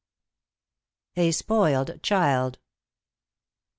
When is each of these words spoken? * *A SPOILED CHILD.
* 1.15 1.15
*A 1.15 1.29
SPOILED 1.29 1.99
CHILD. 2.01 2.57